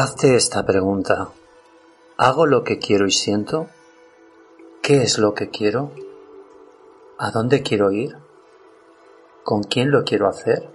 Hazte 0.00 0.36
esta 0.36 0.64
pregunta. 0.64 1.30
¿Hago 2.18 2.46
lo 2.46 2.62
que 2.62 2.78
quiero 2.78 3.08
y 3.08 3.10
siento? 3.10 3.66
¿Qué 4.80 5.02
es 5.02 5.18
lo 5.18 5.34
que 5.34 5.50
quiero? 5.50 5.90
¿A 7.18 7.32
dónde 7.32 7.64
quiero 7.64 7.90
ir? 7.90 8.27
¿Con 9.48 9.62
quién 9.62 9.90
lo 9.90 10.04
quiero 10.04 10.28
hacer? 10.28 10.68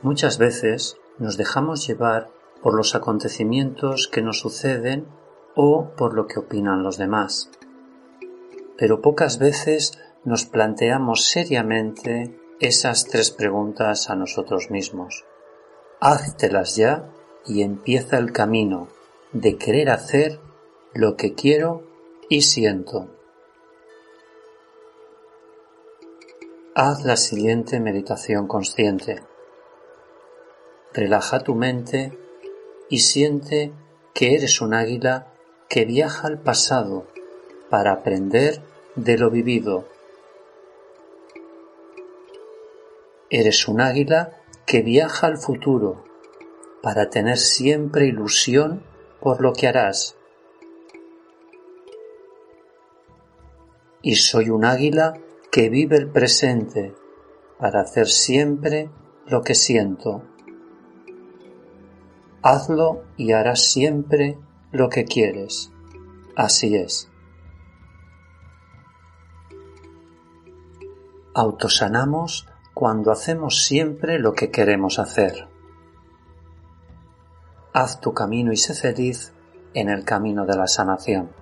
Muchas 0.00 0.38
veces 0.38 0.96
nos 1.18 1.36
dejamos 1.36 1.86
llevar 1.86 2.30
por 2.62 2.74
los 2.74 2.94
acontecimientos 2.94 4.08
que 4.10 4.22
nos 4.22 4.38
suceden 4.38 5.06
o 5.54 5.90
por 5.94 6.14
lo 6.14 6.26
que 6.26 6.38
opinan 6.38 6.82
los 6.82 6.96
demás. 6.96 7.50
Pero 8.78 9.02
pocas 9.02 9.38
veces 9.38 9.98
nos 10.24 10.46
planteamos 10.46 11.26
seriamente 11.26 12.34
esas 12.60 13.04
tres 13.04 13.30
preguntas 13.30 14.08
a 14.08 14.16
nosotros 14.16 14.70
mismos. 14.70 15.26
Háztelas 16.00 16.76
ya 16.76 17.10
y 17.44 17.60
empieza 17.60 18.16
el 18.16 18.32
camino 18.32 18.88
de 19.34 19.58
querer 19.58 19.90
hacer 19.90 20.40
lo 20.94 21.14
que 21.18 21.34
quiero 21.34 21.82
y 22.30 22.40
siento. 22.40 23.10
Haz 26.74 27.04
la 27.04 27.18
siguiente 27.18 27.80
meditación 27.80 28.46
consciente. 28.46 29.22
Relaja 30.94 31.40
tu 31.40 31.54
mente 31.54 32.18
y 32.88 33.00
siente 33.00 33.74
que 34.14 34.34
eres 34.34 34.62
un 34.62 34.72
águila 34.72 35.26
que 35.68 35.84
viaja 35.84 36.28
al 36.28 36.40
pasado 36.40 37.06
para 37.68 37.92
aprender 37.92 38.62
de 38.96 39.18
lo 39.18 39.28
vivido. 39.28 39.86
Eres 43.28 43.68
un 43.68 43.82
águila 43.82 44.40
que 44.64 44.80
viaja 44.80 45.26
al 45.26 45.36
futuro 45.36 46.06
para 46.82 47.10
tener 47.10 47.36
siempre 47.36 48.06
ilusión 48.06 48.82
por 49.20 49.42
lo 49.42 49.52
que 49.52 49.68
harás. 49.68 50.16
Y 54.00 54.14
soy 54.14 54.48
un 54.48 54.64
águila 54.64 55.12
que 55.52 55.68
vive 55.68 55.98
el 55.98 56.08
presente 56.08 56.94
para 57.58 57.82
hacer 57.82 58.06
siempre 58.06 58.90
lo 59.26 59.42
que 59.42 59.54
siento. 59.54 60.22
Hazlo 62.42 63.04
y 63.18 63.32
harás 63.32 63.70
siempre 63.70 64.38
lo 64.72 64.88
que 64.88 65.04
quieres. 65.04 65.70
Así 66.36 66.74
es. 66.74 67.10
Autosanamos 71.34 72.48
cuando 72.72 73.12
hacemos 73.12 73.62
siempre 73.66 74.18
lo 74.18 74.32
que 74.32 74.50
queremos 74.50 74.98
hacer. 74.98 75.48
Haz 77.74 78.00
tu 78.00 78.14
camino 78.14 78.52
y 78.52 78.56
sé 78.56 78.72
feliz 78.72 79.34
en 79.74 79.90
el 79.90 80.06
camino 80.06 80.46
de 80.46 80.56
la 80.56 80.66
sanación. 80.66 81.41